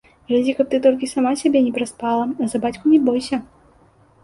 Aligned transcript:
Глядзі, 0.29 0.53
каб 0.59 0.71
ты 0.71 0.79
толькі 0.85 1.09
сама 1.11 1.33
сябе 1.43 1.59
не 1.67 1.75
праспала, 1.77 2.25
а 2.43 2.51
за 2.55 2.65
бацьку 2.67 2.85
не 2.97 3.03
бойся! 3.11 3.43